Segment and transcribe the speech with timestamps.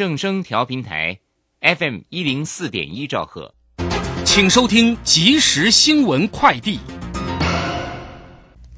[0.00, 1.18] 正声调频台
[1.60, 3.54] ，FM 一零四点一兆赫，
[4.24, 6.78] 请收听即时新闻快递。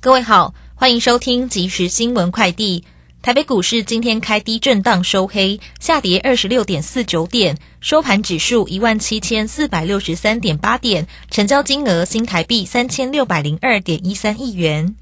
[0.00, 2.82] 各位好，欢迎收听即时新闻快递。
[3.22, 14.96] 台北股市今天开低震荡收黑，下跌二十六点四九点，收盘指数一万七千四百六十三点八点，成交金额新台币三千六百零二点一三亿元。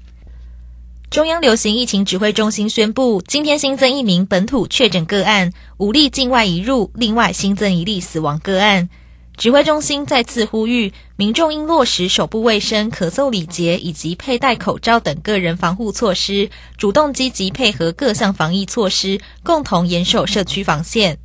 [1.11, 8.87] 中央流行疫情指挥中心宣布，今天新增一名本土确诊个案，五例境外移入，另外新增一例死亡个案。
[9.35, 21.17] 指挥中心再次呼吁民众应落实手部卫生、咳嗽礼节以及佩戴口罩等个人防护措施，主动积极配合各项防疫措施，共同严守社区防线。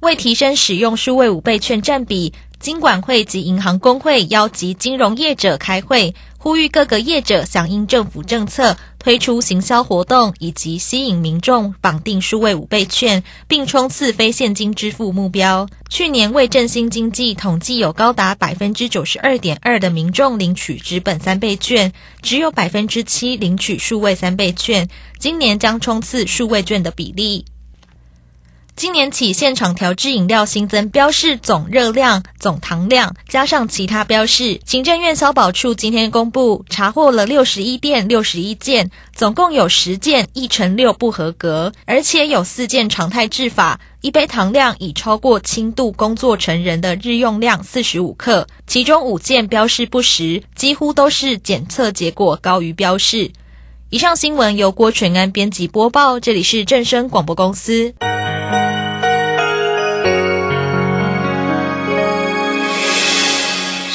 [0.00, 2.32] 为提升使用数位五倍券占比。
[2.60, 15.68] 金管会及银行工会邀集金融业者开会，呼吁各个业者响应政府政策，推出行销活动，以及吸引民众绑定数位五倍券，并冲刺非现金支付目标。
[15.88, 24.88] 去年为振兴经济，统计有高达百分之九十二点二的民众领取纸本三倍券，只有百分之七领取数位三倍券。
[25.18, 27.44] 今年将冲刺数位券的比例。
[28.78, 34.60] 今年起，现场调制饮料新增标示总热量、总糖量，加上其他标示。
[34.64, 53.32] 行政院消保处今天公布，查获了六十一店、六十一件，总共有十件一乘六不合格，而且有四件常态制法，一杯糖量已超过轻度工作成人的日用量四十五克，其中五件标示不实，几乎都是检测结果高于标示。
[53.90, 57.92] 以上新闻由郭全安编辑播报，这里是正声广播公司。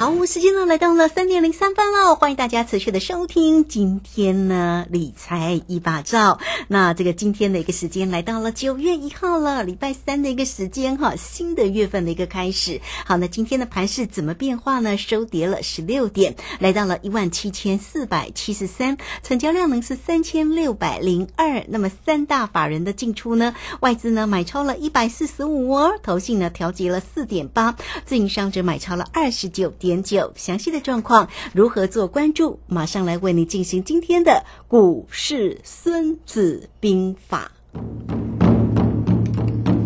[0.00, 6.40] 好，时间呢来到了三点零三分了，欢迎大家持续的收听今天呢理财一把照。
[6.68, 12.80] 那这个今天的一个时间来到了九月一号了，礼拜三的一个时间哈，新的月份的一个开始。
[13.04, 14.96] 好，那今天的盘是怎么变化呢？
[14.96, 21.62] 收跌了十六点，来到了一万七千四百七十三，成交量呢是三千六百零二。
[21.68, 29.89] 那么三大法人的进出呢，外资呢买超了一百四十五哦，投信呢调节了四点八，自营商则买超了二十九点。
[29.90, 32.60] 研究，详细的状况如何做关注？
[32.68, 37.50] 马上来为你进行今天的股市《孙子兵法》。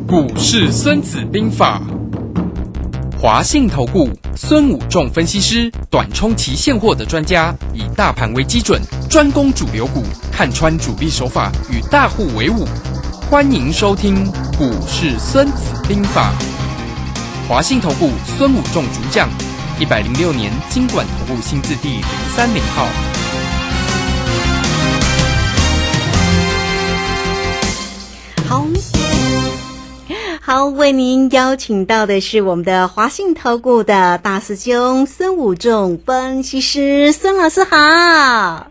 [0.06, 1.81] 股市《孙子兵法》，
[3.19, 8.78] 华信投顾孙武仲分析师，短冲期现货的专家，以大盘为基准，
[9.09, 12.66] 专攻主流股，看穿主力手法，与大户为伍。
[13.31, 16.31] 欢迎收听《股市孙子兵法》，
[17.48, 19.31] 华信投顾孙武仲主讲。
[19.76, 22.86] 一百零六年，金管投顾新字第零三零号。
[28.49, 28.64] 好，
[30.40, 38.69] 好，为您邀请到的是我们的华信投顾的大师兄孙武仲分析师，孙老师好。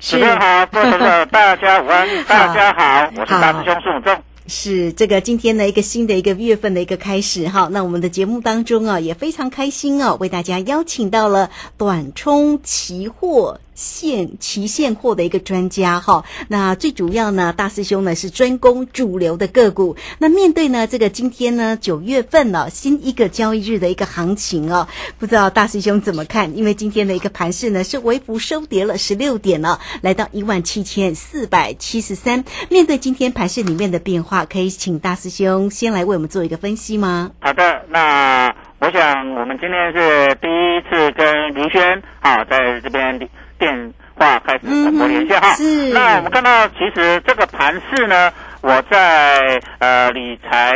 [0.00, 4.22] 主持人好，各位朋友，大家午安，大家好，我是大师兄孙武仲。
[4.52, 16.24] 是这个今天的一个新的一个月份的一个开始哈，那我们的节目当中啊也非常开心哦，为大家邀请到了短冲期货现期现货的一个专家哈。
[16.48, 19.96] 那最主要呢，大师兄呢是专攻主流的个股。
[20.18, 24.86] 那面对呢这个今天呢九月份了新一个交易日的一个行情哦，
[25.18, 26.56] 不知道大师兄怎么看？
[26.56, 32.44] 因为今天的一个盘势呢是微幅收跌了十六点了，来到一万七千四百七十三。
[32.68, 37.30] 面对今天盘势里面的变化，可以请大师兄先来为我们做一个分析吗？
[37.40, 43.18] 好的，那我想我们今天是第一次跟林轩啊在这边
[43.62, 45.54] 电话开始广播连线哈。
[45.54, 45.92] 是。
[45.94, 49.38] 那我们看到，其实这个盘势呢，我在
[49.78, 50.74] 呃理财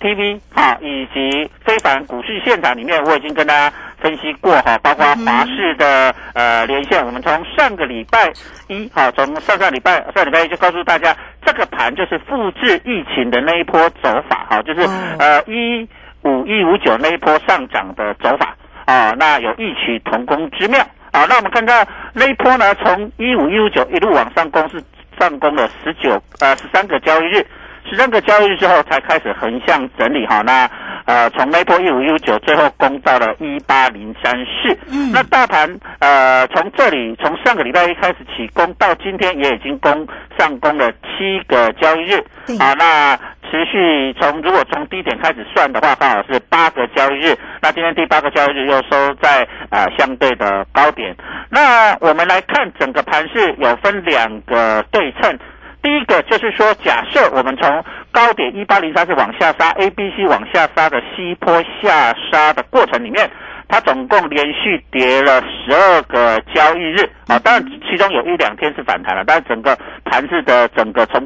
[0.00, 3.72] TV 哈以及非凡股市现场里面，我已经跟大家
[4.02, 8.32] 分析过哈，包括华视的呃连线，我们从上个礼拜
[8.66, 11.16] 一哈，从上上礼拜上礼拜一就告诉大家，
[11.46, 14.80] 这个盘就是复制疫情的那一波走法哈，就是
[15.20, 15.88] 呃一
[16.22, 18.56] 五一五九那一波上涨的走法
[18.86, 20.80] 啊，那有异曲同工之妙
[21.12, 21.26] 啊。
[21.28, 24.82] 那我们看到那一波呢，从一五一五九一路往上攻，是
[25.18, 27.46] 上攻了十九呃十三个交易日。
[27.90, 30.70] 十三个交易日之后才开始横向整理哈，那
[31.08, 35.66] 呃从那波一五一五九最后攻到了一八零三四，嗯，那大盘
[36.00, 40.06] 呃从这里从上个礼拜一开始起攻到今天也已经攻
[40.38, 42.18] 上攻了七个交易日，
[42.60, 43.16] 啊那
[43.50, 51.16] 持续从如果从低点开始算的话，刚好是八个交易日，那今天第八个交易日又收在呃相对的高点，
[51.48, 55.38] 那我们来看整个盘势有分两个对称。
[55.80, 63.30] 第一个就是说，假设我们从高点一八零三是往下杀，A、B、C 往下杀的西坡下杀的过程里面，
[63.68, 71.20] 它总共连续跌了十二个交易日啊，当然其中有一两天是反弹了，但是整个盘子的整个从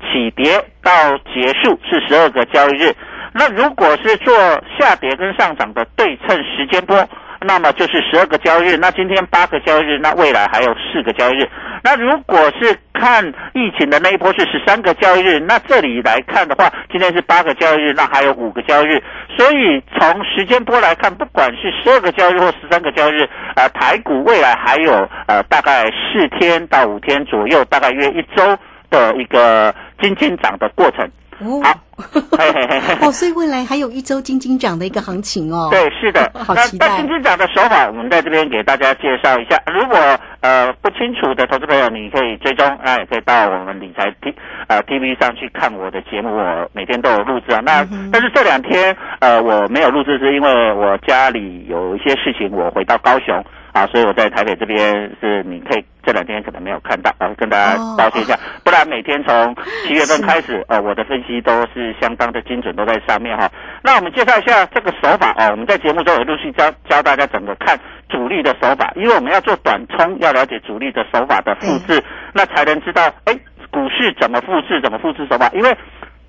[0.00, 0.92] 起跌到
[1.32, 2.94] 结束是十二个交易日。
[3.32, 4.34] 那如果是做
[4.78, 7.08] 下跌跟上涨的对称时间波。
[7.46, 11.48] 那么就是十二个交易日，那今天八个交易日，那未来还有四个交易日。
[11.82, 19.02] 那如果是看疫情的那一波是十三个交易日，那这里来看的话，今天是八个交易日，那还有五个交易日。
[19.36, 28.56] 所以从时间波来看，不管是十二个交易日或十三个交易日，呃，台股未来还有呃大概四天到五天左右，大概约一周
[28.90, 31.06] 的一个金金涨的过程。
[31.38, 31.80] 好。
[33.06, 35.68] 哦，所以未来还有一周金金涨的一个行情哦。
[35.70, 36.28] 对，是的。
[36.34, 36.88] 好期待。
[36.88, 39.56] 那金金涨的手法，我们在这边给大家介绍一下。
[39.72, 39.96] 如果
[40.40, 44.34] 呃不清楚的投资朋友，你可以追踪，那也可以到我们理财 T
[44.66, 47.60] 呃 TV 上去看我的节目，我每天都有录制啊。
[47.64, 53.44] 那但是这两天呃我没有录制，是因为我家里有一些事情，我回到高雄。
[53.74, 58.38] 啊，所以我在台北这边是你可以这两天可能没有看到啊，跟大家道歉一下。
[58.62, 59.52] 不然每天从
[59.84, 63.50] 七月份开始，呃，我的分析都是相当的精准，都在上面哈。
[63.82, 67.76] 那我们介绍一下这个手法啊，我们在节目中也陆续教教大家怎么看
[68.08, 72.00] 主力的手法，因为我们要做短冲，要了解主力的手法的复制，
[72.32, 73.34] 那才能知道哎，
[73.72, 75.76] 股市怎么复制，怎么复制手法，因为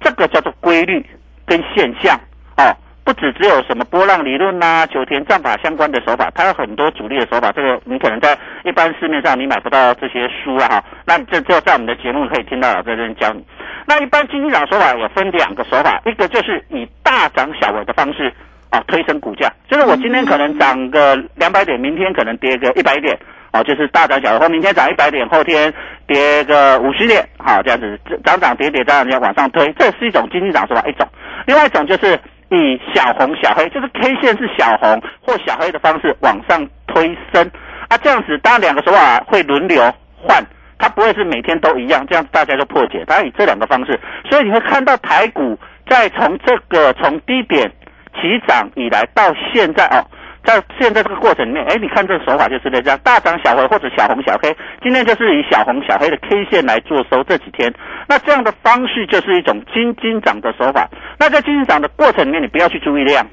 [0.02, 1.06] 这个叫做规律
[1.46, 2.20] 跟现象
[2.58, 2.76] 哦。
[3.06, 7.52] 不只只有什么波浪理论呐、九田战法相关的手法，它有很多主力的手法。
[7.52, 10.84] 这个你可能在一般市面上你买不到这些书了哈。
[11.06, 13.46] 那这就在我们的节目可以听到老师这边教你。
[13.86, 18.34] 那一般经济涨手法有分两个手法，一个就是以大涨小回的方式
[18.72, 23.16] 啊推升股价，就是我今天可能涨个两百点，明天可能跌个一百点
[23.52, 25.72] 啊，就是大涨小回，或明天涨一百点，后天
[26.08, 31.08] 跌个五十点，好这样子涨涨跌跌这样要往上推，这是一种经济涨手法一种。
[31.46, 32.20] 另外一种就是。
[32.50, 37.50] 以小红小黑，就是 K 线是小红或小黑的方式往上推升
[37.90, 39.82] 啊，这样子当然两个手法会轮流
[40.22, 40.44] 换，
[40.78, 43.04] 它不会是每天都一样，这样子大家就破解。
[43.06, 45.58] 当然以这两个方式，所以你会看到台股
[45.90, 47.72] 在从这个从低点
[48.14, 50.06] 起涨以来到现在哦。
[50.46, 57.24] 在现在这个过程里面，哎，你看这个手法就是这样，大涨小回或者小红小黑，今天就是以小红小黑的 K 线来做收。
[57.24, 57.74] 这几天，
[58.08, 60.88] 那这样的方式就是一种金金涨的手法。
[61.18, 63.26] 那在金金涨的过程里面，你不要去注意量。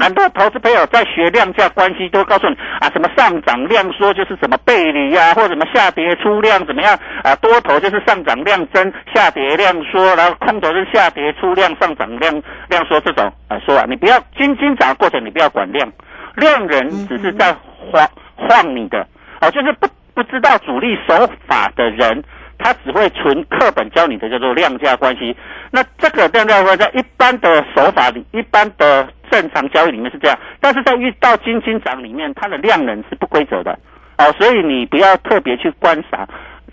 [0.00, 7.36] 很多投资朋友在学量价关系，都告诉你啊，什么上涨量缩就是什么背离呀，或者什么下跌出量怎么样啊？
[7.36, 15.86] 多头就是上涨量增，下跌量缩，然后空头是下跌出量，上涨量量缩这种啊说啊，你不要金金涨的过程，你不要管量。
[16.36, 17.54] 量人只是在
[17.90, 19.06] 晃晃你的，
[19.40, 22.22] 哦，就是不不知道主力手法的人，
[22.58, 25.34] 他只会纯课本教你的叫做量价关系。
[25.70, 33.78] 那这个量价关系在一般的手法里，一般的正常交易里面是这样，但是在遇到金金涨里面，它的量能是不规则的，
[34.18, 36.28] 哦，所以你不要特别去观察，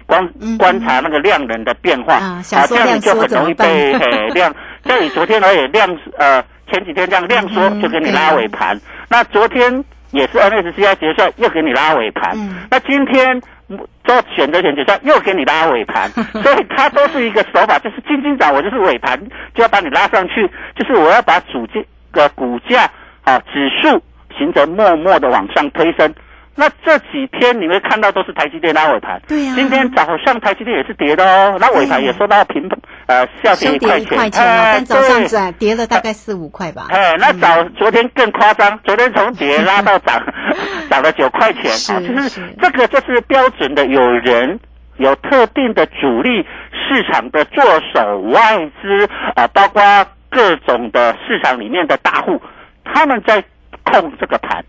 [0.05, 0.27] 观
[0.58, 3.93] 观察那个量能的变化，啊，这样你就很容易被
[4.34, 4.53] 量。
[4.84, 6.43] 像你昨天而已量呃。
[6.72, 8.75] 前几天这样量缩就给你拉尾盘，
[9.13, 12.65] 那昨天也是 NSCI 结算又给你拉尾盘，嗯。
[12.72, 13.39] 那今天
[13.70, 16.10] 嗯做选择权结算又给你拉尾盘，
[16.41, 19.20] 所以它都是一个手法，就是金金涨，我就是尾盘
[19.53, 21.79] 就要把你拉上去，就是我要把主价
[22.12, 22.89] 的股价
[23.24, 24.01] 啊指数
[24.36, 26.12] 形成默默的往上推升。
[26.55, 29.53] 那这几天你会看到都是台积电拉尾盘，对呀。
[29.55, 32.67] 今天早上台积电也是跌的哦，那尾盘也收到平
[33.08, 35.28] 呃下跌一块钱，一块钱嘛，哎但早上对。
[35.28, 36.88] 转跌了大概四五块吧。
[36.90, 40.22] 哎，那早昨天更夸张，昨天从跌拉到涨，
[40.90, 41.72] 涨了九块钱。
[41.72, 42.30] 是啊，就是。
[42.30, 44.60] 是这个就是标准的有人
[44.98, 49.82] 有特定的主力市场的做手外资啊，包括
[50.30, 52.42] 各种的市场里面的大户，
[52.84, 53.44] 他们在
[53.84, 54.64] 控这个盘。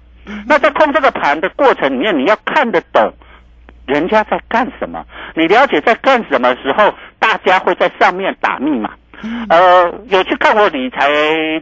[0.46, 3.12] 那在控这个盘的过程里面，你要看得懂
[3.86, 8.90] 人家在干什么，你了解在干什么时候，大家会在上面打密码。
[9.48, 11.08] 呃，有去看过理财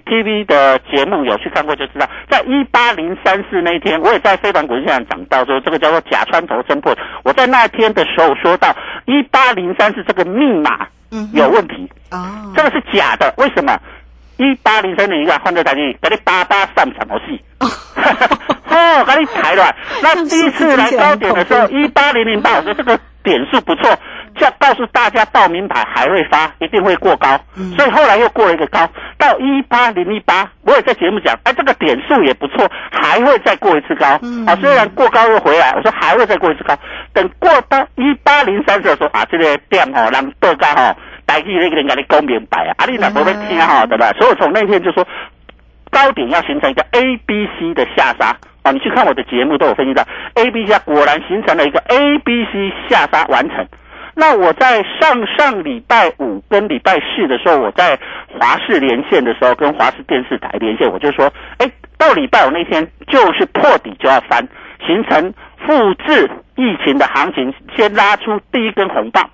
[0.04, 6.96] TV 的节目，有去看过就知道，在一八零三四那一天，我也在非凡股市上讲到说，这个叫做假穿头侦破。
[7.22, 8.74] 我在那天的时候说到，
[9.04, 10.88] 一八零三四这个密码
[11.32, 13.78] 有问题，哦，这个是假的，为什么？
[14.42, 17.40] 一八零三年一个换这台机，给你八八上什么戏？
[18.74, 19.74] 哦，给你抬了。
[20.02, 23.96] 那第一次来高点的时候，一八零零八，我说这个点数不错，
[24.34, 27.38] 就要告诉大家报名牌还会发，一定会过高。
[27.76, 34.06] 所以后来又过了一个高，到一八零一八，我也在节目讲，哎，这个点数也不错，还会再过一次高。
[34.46, 36.74] 啊，虽然过高又回来，我说还会再过一次高。
[37.12, 40.96] 等过到一八零三的时候啊，这个点吼，让报高吼。
[41.32, 44.12] 台语那个人跟你讲明白啊，啊，你若不要听哈，对吧？
[44.18, 45.02] 所以我从那天就说，
[45.90, 53.66] 高点要形成一个 A、B、C 的下杀啊，你去看我的节目都有分析到 A、B、C 果然形成了一个 A、B、C 下杀完成。
[54.14, 57.98] 那我在上上礼拜五跟礼拜四的时候，我在
[58.38, 64.46] 华视连线的时候，跟华视电视台连线，我就说，哎，到礼拜五那天就是破底就要翻，
[64.86, 65.32] 形成
[65.66, 69.30] 复制疫情的行情，先拉出第一根红棒。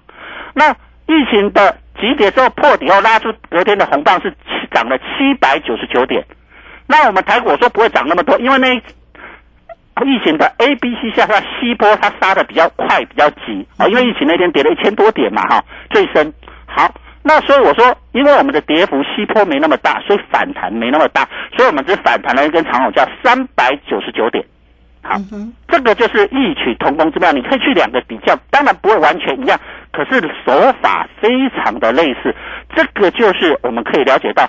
[0.55, 0.71] 那
[1.11, 6.25] 疫情的急跌之后破底后拉出隔天的红棒是七涨了七百九十九点。
[6.87, 16.33] 那我们台股我说不会涨那么多，因为那疫情的 A、B、C 下杀西波它杀的比较快比较急啊，因为疫情那天跌了一千多点嘛哈，最深。
[16.67, 24.45] 好，那所以我说，因为我们的跌幅西波没那么大，所以反弹没那么大，所以我们只反弹了一根长红，叫三百九十九点。
[25.03, 25.17] 好，
[25.69, 29.59] 这个就是异曲同工之妙，你可以去两个比较，当然不会完全一样，
[29.99, 32.33] 可是手法非常的类似。
[32.73, 34.49] 这个就是我们可以了解到，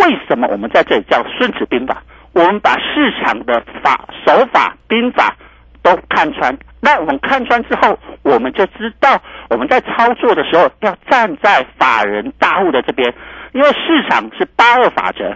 [0.00, 2.02] 为什么我们在这里叫孙子兵法，
[2.34, 5.34] 我们把市场的法手法兵法
[5.82, 6.54] 都看穿。
[6.82, 13.10] 那我们看穿之后，我们就知道我们在操作的时候要站在法人大户的这边，
[13.52, 15.34] 因为市场是八二法则。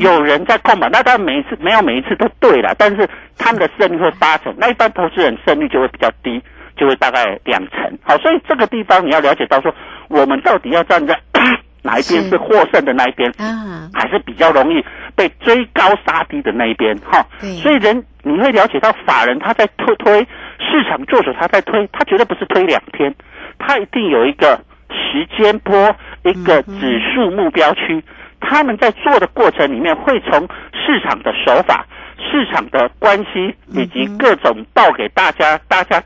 [0.00, 6.42] 有人在控盘，那当然每一次没有每一次都对了，但是他们的胜率会八成，那一般投资人胜率就会比较低，
[6.80, 7.98] 就会大概两成。
[8.02, 9.72] 好，所以这个地方你要了解到说，
[10.08, 11.14] 我们到底要站在
[11.84, 14.82] 哪一边是是获胜的那一边，啊，还是比较容易
[15.14, 17.24] 被追高杀低的那一边哈。
[17.62, 20.20] 所以人你会了解到法人他在推推
[20.58, 23.14] 市场做手，他在推，他绝对不是推两天，
[23.58, 24.58] 他一定有一个
[24.88, 25.94] 时间波，
[26.24, 28.02] 一个指数目标区。
[28.42, 31.84] 他们在做的过程里面，会从市场的手法、
[32.16, 36.02] 市场的关系以及各种报给大家，大家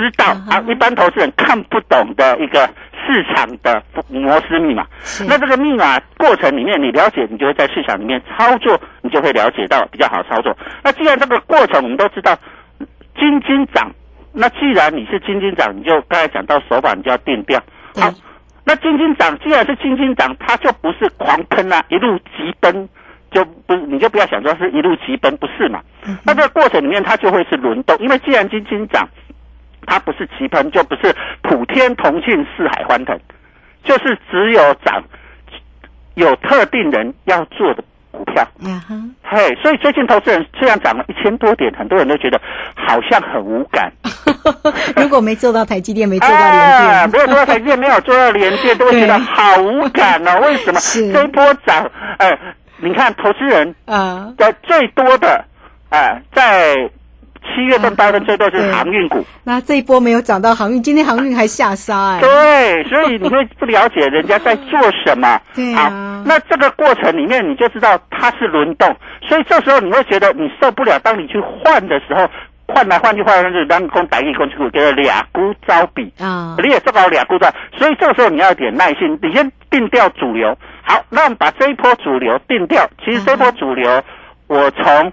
[0.00, 2.68] 知道啊，一般投资人看不懂的一个
[3.06, 4.86] 市场的摩斯密码。
[5.28, 10.56] 那这个密码过程里面，你了解，你就会在市场里面操作，你就会了解到比较好操作。
[10.82, 12.36] 那既然这个过程我们都知道，
[13.18, 13.90] 金金涨，
[14.32, 17.60] 那既然你是金金涨，你就刚才讲到手法，你就要定调。
[17.94, 18.12] 好，
[18.64, 22.88] 那金金涨，既然是金金涨，它就不是狂喷啊，一路急奔。
[23.32, 25.80] 就不，你就不要想说是一路急奔，不是嘛？
[26.24, 29.08] 那这个过程里面，它就会是轮动，因为既然金金涨，
[29.86, 33.18] 它不是急喷，就不是普天同庆、四海欢腾，
[33.84, 35.02] 就是只有涨
[36.14, 38.46] 有特定人要做的股票。
[39.22, 42.40] 嘿，所以最近投资人虽然涨了一千多点，很多人都觉得
[42.74, 43.92] 好像很无感。
[44.96, 50.40] 如果没做到台积电，没做到啊，联没有做到台积电，没有做到联电，都会觉得好无感哦。
[50.46, 50.80] 为什么？
[50.80, 52.36] 是这一波涨，哎、
[52.78, 55.44] 你看投资人啊，在最多的，
[55.90, 56.74] 哎、在
[57.60, 59.22] 七月份、八月份最多是航运股。
[59.44, 65.38] 那这一波没有涨到航运，今天航运还下杀哎，对，所以你会不了解人家在做什么。
[65.54, 65.90] 对啊好，
[66.24, 68.96] 那这个过程里面你就知道它是轮动，
[69.28, 70.98] 所以这时候你会觉得你受不了。
[71.00, 72.26] 当你去换的时候，
[72.66, 76.10] 换来换去换来换去，当公百亿公去股给了俩股招比。
[76.18, 80.56] 啊，你也做到俩股招，所以这个时候你要有点耐心，你先定掉主流。
[80.82, 82.88] 好，那我们把这一波主流定掉。
[83.04, 84.02] 其实这一波主流，
[84.46, 85.12] 我从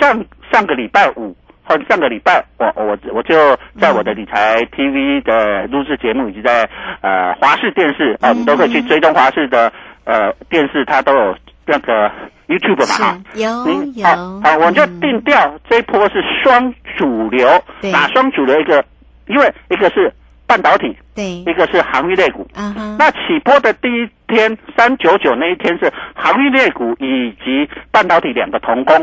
[0.00, 1.36] 上上个礼拜五。
[1.64, 6.68] 或上个礼拜，我我我就在我的理财 TV 的录制节目，以及在
[7.00, 9.72] 呃华视电视啊，你都可以去追踪华视的
[10.04, 12.10] 呃电视，它都有那个
[12.48, 13.18] YouTube 嘛哈。
[13.34, 17.48] 有您有好，好，我就定调这一波是双主流，
[17.80, 18.60] 对哪双主流？
[18.60, 18.84] 一个，
[19.26, 20.12] 因为一个是
[20.46, 22.46] 半导体，对一个是航运类股。
[22.54, 28.96] 啊哈，那起波的第一天，三九九那一天是航运类股以及半导体两个同攻，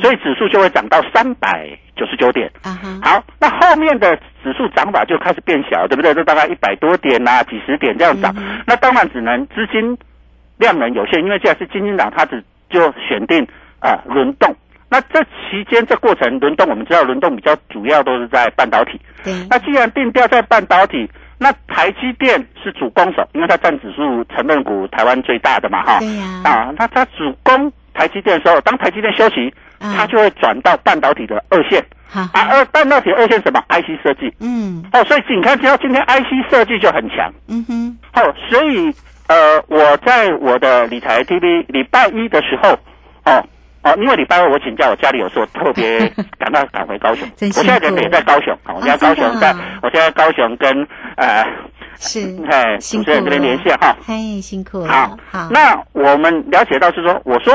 [0.00, 2.50] 所以指数就会涨到三百九十九点。
[2.64, 6.14] 嗯哼，好，那后面的指数涨法就开始变小，对不对？
[6.14, 8.34] 就大概一百多点呐、几十点这样涨。
[8.66, 9.96] 那当然只能资金
[10.58, 13.46] 量能有限，因为既然是基金涨，它只就选定
[13.80, 14.54] 啊轮动。
[14.94, 19.00] 那这期间这过程轮动，我们知道轮动比较主要都是在半导体。
[19.24, 25.98] 对，那既然定调在半导体，那台积电是主攻手，因为它占指数成分股台湾最大的嘛，哈。
[25.98, 31.84] 对呀啊，那它主攻台积电的时候，当台积电休息，啊它就会转到半导体的二线。
[32.06, 34.32] 好，啊，二半导体二线什么？IC 设计。
[34.38, 37.32] 嗯哦，所以你看，只要今天 IC 设计就很强。
[37.48, 38.94] 嗯哼，哦，所以
[39.26, 42.78] 呃，我在我的理财 TV 礼拜一的时候，
[43.24, 43.44] 哦
[43.84, 46.00] 哦，因为礼拜二我请假，我家里有事，我特别
[46.38, 47.28] 赶到赶回高雄。
[47.38, 51.44] 我现在人也在高雄，啊我现在高雄在，我现在高雄跟呃，
[51.98, 53.94] 是哎，主持人这边连线哈。
[54.06, 57.54] 嘿，辛苦了，好，好，那我们了解到是说，我说，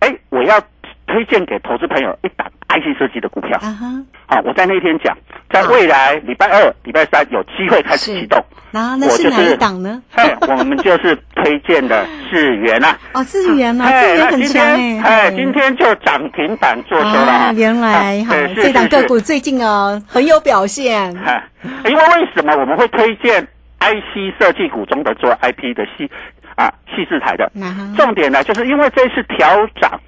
[0.00, 0.58] 哎，我要
[1.06, 3.58] 推荐给投资朋友一档 IC 设计的股票。
[3.62, 3.86] 啊哈，
[4.26, 5.16] 好，我在那天讲，
[5.50, 8.42] 在未来礼拜二、礼拜三有机会开始启动。
[8.72, 10.02] 然后那是哪一档呢？
[10.14, 12.98] 哎，我们就是推荐的智元啊。
[13.14, 21.42] 哦，资源啊，资 哎，源很那今强哎，哎，今天就涨停板做收了原来好啊对，是这档是是个股最近哦很有表现，哎，
[21.88, 23.42] 因为为什么我们会推荐
[23.80, 26.10] IC 设计股中的做 IP 的细
[26.56, 27.50] 啊细制台的？
[27.96, 29.98] 重点呢，就是因为这次调涨，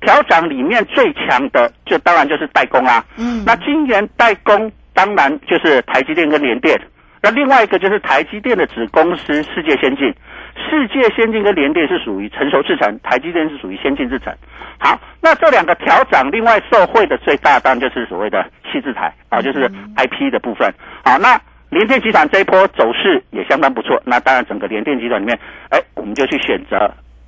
[0.00, 3.04] 调涨里面最强的就当然就是代工啊。
[3.16, 6.80] 嗯那今年代工当然就是台积电跟联电，
[7.22, 10.12] 那另外一个就是台积电的子公司世界先进，
[10.56, 14.34] 世界先进跟联电是属于成熟制程，台积电是属于先进制程。
[14.78, 20.72] 好，那这两个调涨，另外受惠的最大当然就是所谓的细制台啊，就是 IP 的部分。
[21.04, 24.02] 好，那联电集团这一波走势也相当不错。
[24.04, 25.38] 那当然，整个联电集团里面，
[25.70, 26.76] 哎，我们就去选择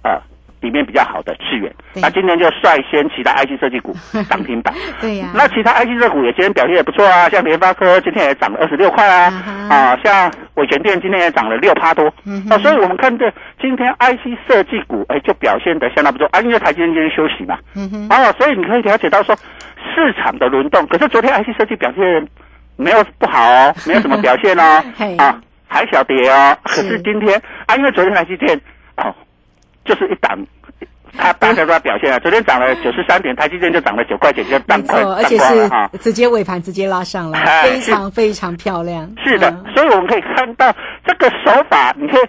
[0.02, 0.20] 啊、
[0.62, 1.70] 里面比较好的智源。
[1.94, 3.94] 那今天就率先其他 IC 设计股
[4.30, 4.72] 涨停板。
[5.00, 9.32] 对呀，那其他 IC 设股也今天表现也不错啊，像联发科今天也涨了二十六块啊，
[9.68, 12.54] 啊像伟全电今天也涨了六趴多，嗯哼。
[12.54, 16.26] 哦，所以我们看这今天 IC 设计股哎就表现得相当不错。
[16.32, 19.34] 啊，因为台积电今天休息嘛，嗯哼，哦，所以你可以了解到说
[19.94, 22.26] 市场的轮动，可是昨天 IC 设计表现
[22.76, 24.82] 没有不好哦，没有什么表现哦，
[25.18, 28.60] 啊，还小跌哦，可是是今天啊，因为昨天台积电哦
[29.84, 30.38] 就是一档。
[31.14, 35.36] 它大家都在表现啊，昨天涨了九十三点，台积电就涨了九块钱，就没当快错，而且。
[35.38, 42.22] 是直接尾盘直接拉上来，哎非常非常漂亮，是的，嗯所以我们可以看到这个手法，你可以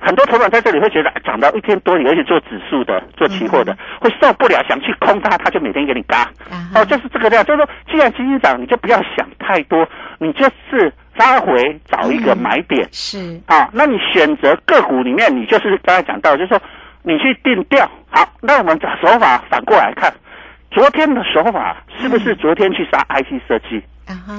[0.00, 6.22] 很多头长在这里会觉得哎涨到一天多，而且做指数的、做期货的，会受不了，想去空它，它就每天给你嘎。
[6.50, 12.88] 啊哦，就是这个量，就是说，既然基金涨，你就不要想太多，你就是拉回找一个嗯买点。
[12.90, 16.60] 是啊，那你选择个股里面，你就是刚才讲到，就是说
[17.06, 17.88] 你去定调。
[18.10, 20.12] 好，那我们的手法反过来看，
[20.72, 23.80] 昨天的手法是不是昨天去杀 IC 设计？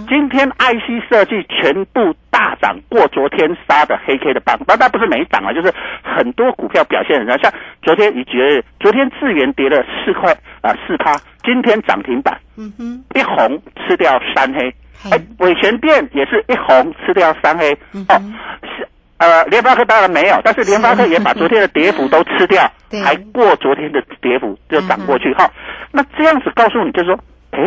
[0.08, 7.38] 今天 IC 设计全部大涨过昨天杀的黑 K 的棒，那那不是每一档啊，就是很多股票表现很强。
[7.40, 12.38] 像昨天你觉得昨天智源跌了四块啊四趴，今天涨停板。
[12.58, 15.12] 嗯哼，一红吃掉三黑，嘿。
[15.12, 17.78] 哎，伟全电也是一红吃掉三黑。
[17.94, 18.34] 嗯，哦哼，
[18.78, 25.34] 是呃联发科当然没有，但是联发科也把昨天的跌幅都吃掉对，还过昨天的跌幅就涨过去。
[25.34, 25.50] 哈。
[25.92, 27.20] 那这样子告诉你，就是说，
[27.52, 27.60] 哎，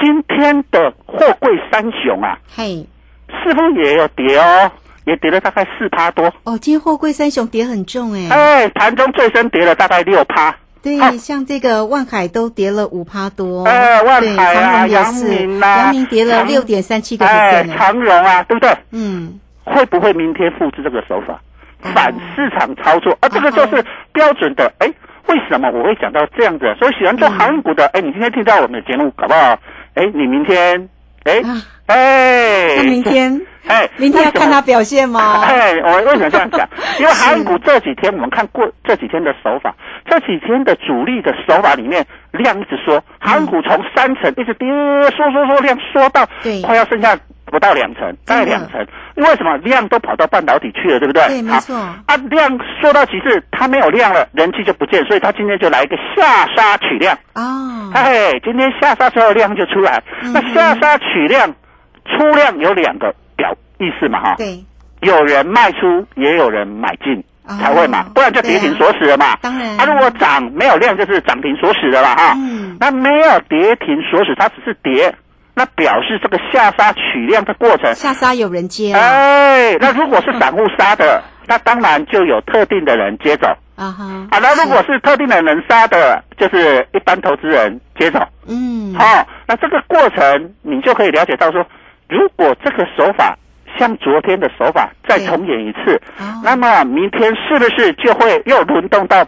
[0.00, 2.86] 今天的货柜三雄啊，嘿，
[3.28, 4.70] 似乎也有跌哦，
[5.04, 6.32] 也跌了大概四趴多。
[6.44, 10.54] 哦，今天货柜三雄跌很重哎，哎，盘中最深跌了大概六趴。
[10.82, 15.76] 对好，像这个万海都跌了五趴多，哎万海啊长荣也阳是，明啊。
[15.78, 17.74] 阳明跌了六点三七个哎 percent，呢。
[17.78, 18.76] 长荣啊，对不对？
[18.90, 23.12] 嗯，会不会明天复制这个手法，哦反市场操作？
[23.20, 24.72] 啊，这个就是标准的。
[24.78, 24.86] 哎，
[25.26, 26.74] 为什么我会讲到这样子？
[26.78, 29.58] 所以喜欢做航运股的，哎，你今天听到我们的节目，搞不好，
[29.94, 30.88] 哎，你明天，
[31.24, 35.42] 哎啊，哎，那明天哎，明天要看他表现吗？
[35.44, 36.68] 哎，我为什么这样讲？
[37.00, 39.74] 因为航运股这几天我们看过这几天的手法，
[40.08, 44.68] 这几天的主力的手法里面量一直缩，航运股从三成一直跌，
[45.16, 46.26] 缩缩缩量缩到
[46.64, 47.16] 快要剩下
[47.52, 48.84] 不到两成，大概两成。
[49.14, 49.56] 因为什么？
[49.58, 51.22] 量都跑到半导体去了，对不对？
[51.28, 57.14] 对，没好错，啊，量说到极致，它没有量了，人气就不见，所以它今天就来一个下杀取量。
[57.34, 61.54] 哦，哎，今天下杀之后量就出来，嗯那下杀取量
[62.06, 64.64] 出量有两个表意思嘛哈，对，
[65.02, 67.22] 有人卖出，也有人买进。
[67.44, 69.36] 哦才会嘛，不然就跌停锁死了嘛。
[69.42, 72.34] 当然它、如果涨没有量，就是涨停锁死的了哈。
[72.36, 75.12] 嗯那没有跌停锁死，它只是跌，
[75.54, 77.94] 那表示这个下杀取量的过程。
[77.94, 83.48] 下杀有人接啊哎，那如果是散户杀的， 那当然就有特定的人接走。
[83.74, 88.20] 啊哈，啊，那如果是特定的人杀的，就是一般投资人接走。
[88.46, 91.64] 嗯，好、那这个过程你就可以了解到说，
[92.08, 93.36] 如果这个手法
[93.78, 99.26] 像昨天的手法再重演一次，哦那么明天是不是就会又轮动到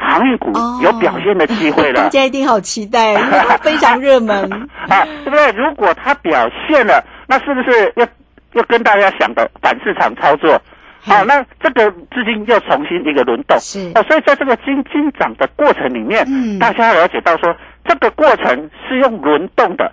[0.00, 2.00] 航运股哦有表现的机会了？
[2.02, 3.14] 大家一定好期待，
[3.62, 4.34] 非常热门。
[4.88, 5.52] 啊，对不对？
[5.52, 8.06] 如果它表现了，那是不是要
[8.54, 10.60] 要跟大家想的反市场操作？
[11.02, 19.90] 好、那这个资金又重新一个轮动，是哦，所以在这个金金涨的过程里面，嗯大家要了解到说，这个过程是用轮动的，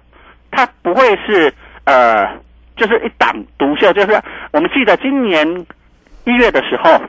[0.52, 1.54] 它不会是
[1.86, 2.28] 呃，
[2.76, 5.48] 就是一档独秀，就是我们记得今年
[6.26, 7.00] 一月的时候，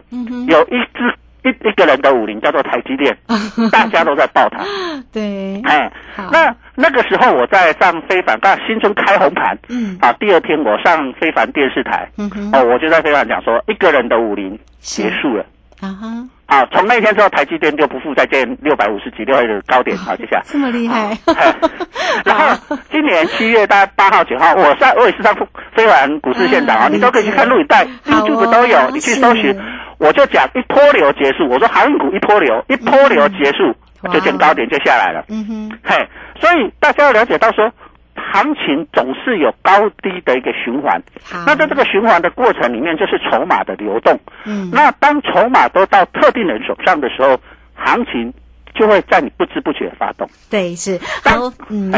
[0.46, 1.12] 有一只
[1.44, 3.16] 一一个人的武林叫做台积电，
[3.70, 4.64] 大家都在报它，
[5.12, 9.96] 对，哎好，那那个时候我在上非凡，刚新春开红盘，嗯。
[10.00, 15.02] 啊，第二天我上非凡电视台，嗯哼，哦，我就在非凡讲说，一个人的武林是。
[15.02, 15.44] 结束了。
[15.80, 16.08] 啊哈，
[16.46, 19.96] 啊，从那天之后，台积电就不复再见六百五十几六的高点。
[19.96, 20.42] 好，接下来。
[20.44, 21.54] 这么厉害，哎
[22.26, 25.32] 然后今年七月大概八号、九号，我上我也是上
[25.76, 29.60] 非凡股市现场啊，啊你都可以去看录影带好哦，YouTube 都有，你去搜寻是。
[29.98, 35.24] 我就讲一波流结束，我说航运股一波流，一波流结束哇就见高点就下来了。
[35.28, 36.08] 嗯哼，嘿，
[36.40, 37.70] 所以大家要了解到说，
[38.14, 41.02] 行情总是有高低的一个循环。
[41.24, 44.18] 好，那在这个循环的过程里面，就是筹码的流动。
[44.44, 47.36] 嗯，那当筹码都到特定人手上的时候，
[47.74, 48.32] 行情
[48.78, 50.28] 就会在你不知不觉发动。
[50.48, 51.92] 对，是好，嗯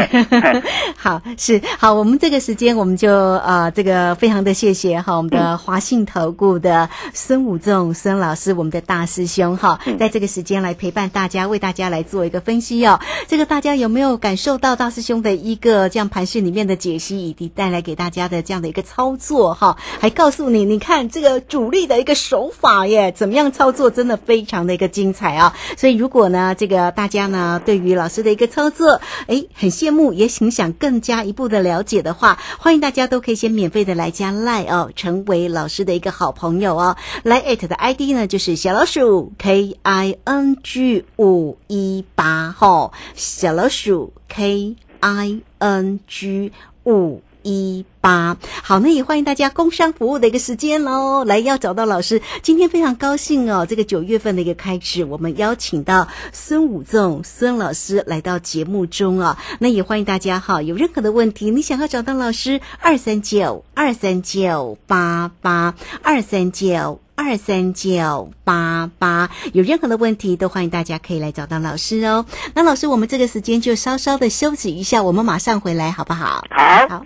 [0.97, 12.99] 好，是好，我们这个时间我们就呃，这个非常的谢谢哈，我们的华信投顾的孙武仲孙老师，我们的大师兄哈，在这个时间来陪伴大家，为大家来做一个分析哦。
[13.27, 19.77] 这个大家有没有感受到大师兄的一个这样盘势里面的解析，以及带来给大家的这样的一个操作哈？
[19.99, 25.55] 还告诉你，你看这个主力的一个手法耶，怎么样操作，真的非常的一个精彩啊！
[25.77, 36.95] 所以如果呢，这个个大家呢对于老师的一个操作，哎，很羡慕，也挺想更加一步的了解的话，欢迎大家都可以先免费的来加 Line 哦，成为老师的一个好朋友哦。
[37.23, 46.53] 来 at 的 ID 呢就是小老鼠 K I N G 五一八吼，小老鼠 K I N G
[46.85, 47.21] 五。
[47.43, 51.23] 一八好，那也欢迎大家工商服务的一个时间喽。
[51.25, 53.65] 来，要找到老师，今天非常高兴哦。
[53.65, 59.37] 这个九月份的一个开始，我们邀请到孙武仲孙老师来到节目中啊。
[59.59, 66.99] 那也欢迎大家哈，有任何的问题，你想要找到老师，二三九二三九八八二三九。
[67.13, 72.25] 二三九八八，有任何的问题都欢迎大家可以来找到老师哦。
[72.55, 76.43] 那老师，我们这个时间就稍稍的休息一下，我们马上回来，好不好？
[76.49, 77.05] 好，好。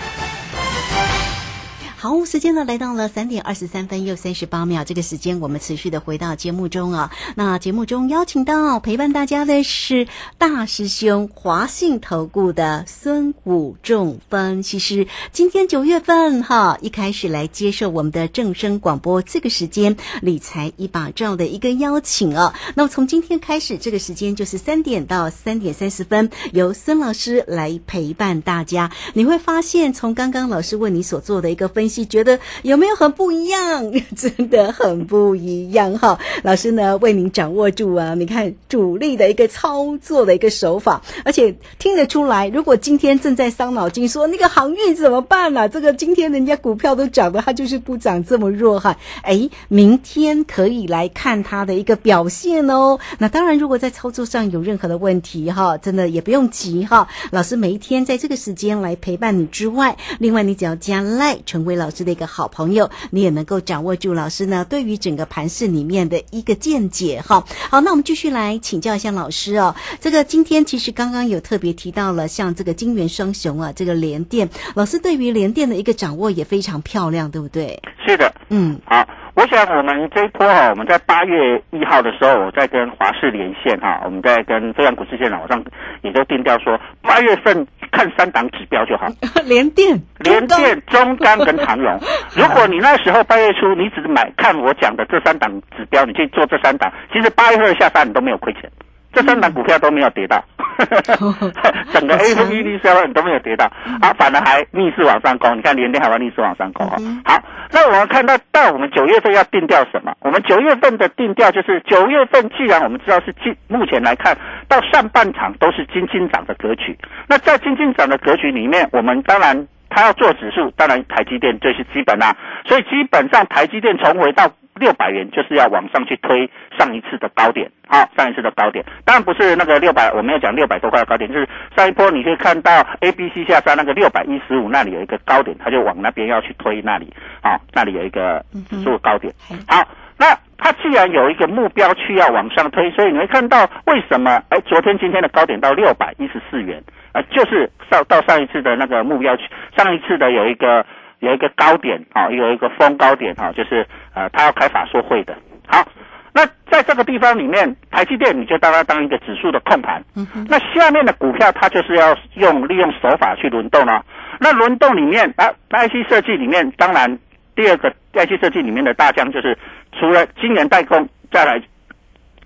[2.01, 7.11] 好，时间呢来到了三点二十三分又三十八秒，这个时间我们持续的回到节目中啊。
[7.35, 10.07] 那节目中邀请到陪伴大家的是
[10.39, 15.05] 大师兄华信投顾的孙武仲分析师。
[15.31, 22.55] 今天九月份哈，一开始来接受我们的正声广播，这个时间理财一把照的一个邀请啊。
[22.73, 28.91] 那么从今天开始，这个时间就是三点到三点三十分，由孙老师来陪伴大家。
[29.13, 32.01] 你会发现，从刚刚老师为你所做的一个分析。
[32.01, 33.91] 析，觉得有没有很不一样？
[34.15, 36.17] 真的很不一样哈。
[36.41, 48.95] 老师呢为您掌握住啊，你看主力的一个操作的一个手法，而且听得出来，如果今天正在伤脑筋说那个航运怎么办呢、这个今天人家股票都涨的，它就是不涨这么弱哈。
[49.23, 52.97] 哎，明天可以来看它的一个表现哦。
[53.17, 57.05] 那当然，如果在操作上有任何的问题哈，真的也不用急哈。
[57.31, 67.43] 老师每一天在这个时间来陪伴你之外，另外你只要加赖成为老师的一个好朋友，你也能够掌握住老师呢对于整个盘市里面的一个见解哈。
[67.71, 69.75] 好，那我们继续来请教一下老师哦。
[69.99, 77.81] 这个今天其实刚刚有特别提到了，像这个金元双雄啊，这个联电，老师对于联电的一个掌握也非常漂亮，对不对？
[78.05, 85.63] 是的，嗯，好，我想我们这一波哈，我们在八月一号的时候，我在跟华视连线哈，我们在跟飞扬股市现场上
[86.01, 89.07] 也都定调说，八月份看三档指标就好，
[89.47, 91.97] 连电、连电、中钢跟长荣。
[92.35, 98.69] 如果你那时候八月初你只是买看我讲的这三档指标，你去做这三档，其实八月份下单你都没有亏钱。
[99.13, 100.43] 这三档股票都没有跌到，
[101.91, 103.65] 整个 A 分 E D 销你都没有跌到，
[104.01, 105.57] 啊，反而还逆势往上攻。
[105.57, 106.95] 你看联电还会逆势往上攻啊。
[107.25, 110.13] 好，那我们看到到我们九月份要定调什么？
[110.21, 116.97] 我们九月份的定调就是九月份，既然我们知道是金，目前来看到上半场都是金金涨的格局。
[117.27, 124.49] 那在金金涨的格局里面，我们当然它要做指数，当然台积电这是基本啦、所以基本上台积电重回到
[124.81, 127.69] 六百元，就是要往上去推上一次的高点。
[127.87, 139.31] 好，上一次的高点，当然不是那个六百，我没有讲六百多块的高点，就是上一波你可以看到 A、B、C 下杀那个六百一十五那里有一个高点，它就往那边要去推那里，啊，那里有一个指数高点。
[139.67, 144.41] 好，那它既然有一个目标区要往上推，所以你会看到为什么？
[144.49, 149.43] 哎，昨天今天的高点到六百一十四元，啊，就是上到上一次的那个目标区，
[149.75, 150.85] 上一次的有一个
[151.21, 155.35] 有一个高点啊，有一个峰高点啊，就是呃，他要开法说会的。
[155.67, 155.87] 好，
[156.33, 160.03] 那在这个地方里面，台积电你就当它当一个指数的控盘，
[160.49, 164.03] 那下面的股票它就是要用利用手法去轮动了。
[164.39, 167.19] 那轮动里面啊，IC 设计里面，当然
[167.55, 169.57] 第二个 IC 设计里面的大将就是
[169.99, 171.59] 除了晶圆代工，再来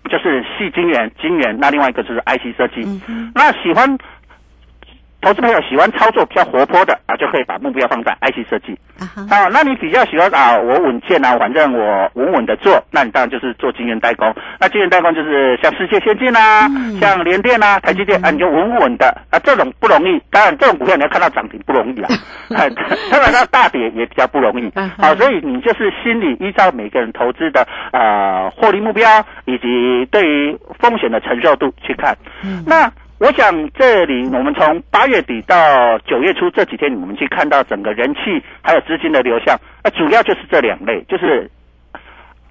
[0.09, 2.81] 就是细晶圆、晶圆，那另外一个就是 IC 设计。
[3.33, 3.97] 那喜欢
[5.25, 8.77] 投资朋友喜欢操作比较活泼的啊，就可以把目标放在 IC 设计。
[9.27, 14.31] 啊，那你比较喜欢啊，我稳健啊，反正我稳稳的做，那你当然就是做晶圆代工。
[14.59, 16.69] 那晶圆代工就是像世界先进啊，
[17.01, 20.21] 像联电啊、台积电啊，你就稳稳的啊，这种不容易。
[20.29, 22.07] 当然，这种股票你要看到涨停不容易啊，
[22.55, 22.69] 啊
[23.09, 24.71] 当然它大跌也比较不容易。
[25.01, 29.09] 好，所以你就是心里依照每个人投资的啊获利目标
[29.45, 32.15] 以及对于风险的承受度去看。
[32.67, 38.19] 那我想这里我们从八月底到九月初这几天，我们去看到整个人气
[38.61, 41.49] 还有资金的流向，那主要就是这两类，就是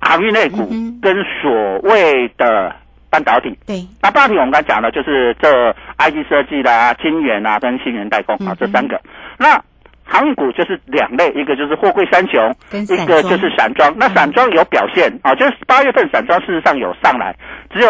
[0.01, 0.67] 航运类股
[1.03, 2.75] 跟所谓的
[3.11, 3.59] 半导体。
[3.67, 8.99] 对，那半导体我们刚才讲的就是这 IC 设计啦、晶圆啊跟晶圆代工啊这三个。
[9.39, 9.63] 那
[10.03, 13.93] 航运股就是两类，一个就是货柜三雄，一个就是散装。
[13.97, 17.35] 那散装有表现啊，就是八月份散装事实上有上来，
[17.71, 17.89] 只有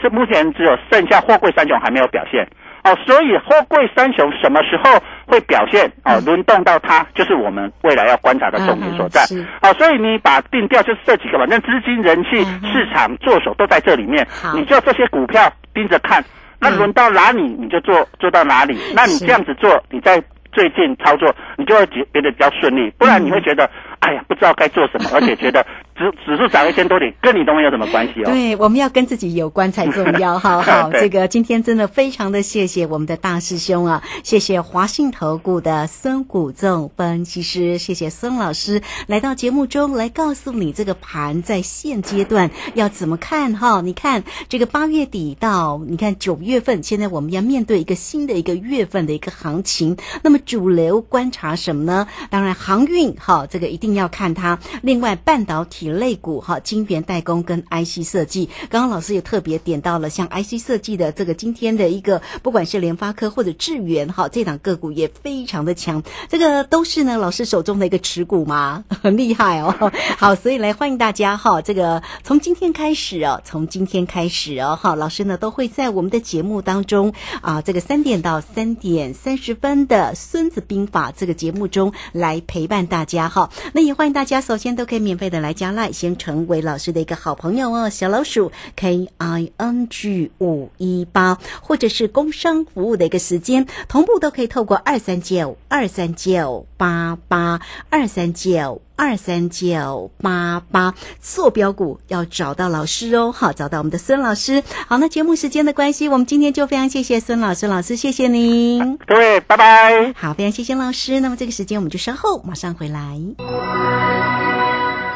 [0.00, 2.46] 是目前只有剩下货柜三雄还没有表现。
[2.84, 5.90] 哦，所以货柜三雄什么时候会表现？
[6.04, 9.22] 哦，轮动到它，就是我们未来要观察的重点所在。
[9.24, 16.24] 嗯是好、所以你把定调就是这几个，反正资金、人气、市场、做手都在这里面，你就这些股票盯着看。
[16.60, 23.68] 那轮到哪里你就做做到哪里，那你是这样子做，你在最近操作，你就会觉觉得比较顺利，不然你会觉得，
[24.00, 25.64] 哎呀，不知道该做什么， 而且觉得
[25.96, 28.26] 指指数涨一千多点，跟你都没有什么关系哦。
[28.26, 30.38] 对，我们要跟自己有关才重要。
[30.40, 43.80] 好好，这个今天真的非常的谢谢我们的大师兄啊，谢谢华信投顾的孙谷仲分析师，谢谢孙老师来到节目中来告诉你这个盘在现阶段要怎么看哈。
[43.80, 52.06] 你看这个八月底到你看九月份，现在我们要面对一个新的一个月份的一个行情，那么主流观察什么呢？
[52.30, 54.58] 当然航运哈，这个一定定要看它。
[54.82, 69.92] 另外半导体类股哈，晶圆代工跟 IC 设计，刚刚老师也特别点到了，像 IC 设计的这个今天的一个，不管是联发科或者智源哈，这档个股也非常的强，这个都是呢老师手中的一个持股嘛， 很厉害哦。
[70.18, 83.50] 好，所以来欢迎大家哈，这个从今天开始哦，从今天开始哦，哈，老师呢都会在我们的节目当中啊，这个三点到三点三十分的《孙子兵法》这个节目中来陪伴大家哈。
[83.78, 87.88] 那也欢迎大家，首先都可以免费的来加赖，先成为老师的一个好朋友哦。
[87.88, 98.82] 小老鼠 K I N G 五一八，或者是工商服务的一个时间，同步都可以透过二三九二三九八八二三九。
[98.98, 104.64] 二三九八八坐标股要找到老师哦，好，找到我们的孙老师。
[104.88, 108.98] 好，那节目时间的关系，我们今天就非常谢谢孙老师，老师谢谢您。
[109.06, 110.12] 各位，拜拜。
[110.16, 111.20] 好，非常谢谢老师。
[111.20, 113.20] 那么这个时间我们就稍后马上回来。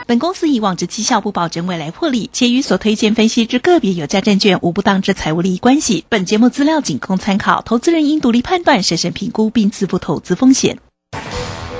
[0.07, 6.05] 本公司以往之绩效不保证未来获利，且与所推荐分析之个别有价证券无不当之财务利益关系。
[6.09, 10.79] 本节目资料仅供参考，投资人应独立判断、审慎评估并自负投资风险。